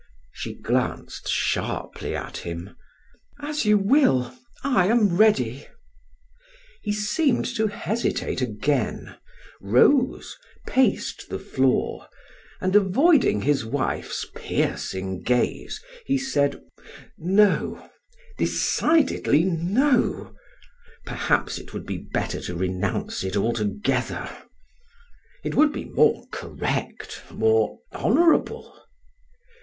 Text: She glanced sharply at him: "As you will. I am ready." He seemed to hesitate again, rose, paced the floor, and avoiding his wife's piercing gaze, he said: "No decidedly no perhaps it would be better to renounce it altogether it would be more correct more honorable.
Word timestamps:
She 0.31 0.55
glanced 0.55 1.29
sharply 1.29 2.15
at 2.15 2.37
him: 2.37 2.75
"As 3.39 3.65
you 3.65 3.77
will. 3.77 4.35
I 4.63 4.87
am 4.87 5.15
ready." 5.15 5.67
He 6.81 6.91
seemed 6.91 7.45
to 7.55 7.67
hesitate 7.67 8.41
again, 8.41 9.15
rose, 9.61 10.35
paced 10.65 11.29
the 11.29 11.37
floor, 11.37 12.07
and 12.59 12.75
avoiding 12.75 13.43
his 13.43 13.63
wife's 13.63 14.25
piercing 14.35 15.21
gaze, 15.21 15.79
he 16.03 16.17
said: 16.17 16.59
"No 17.19 17.87
decidedly 18.39 19.43
no 19.43 20.33
perhaps 21.05 21.59
it 21.59 21.75
would 21.75 21.85
be 21.85 21.99
better 22.11 22.41
to 22.41 22.55
renounce 22.55 23.23
it 23.23 23.37
altogether 23.37 24.27
it 25.43 25.53
would 25.53 25.71
be 25.71 25.85
more 25.85 26.25
correct 26.31 27.21
more 27.29 27.77
honorable. 27.91 28.83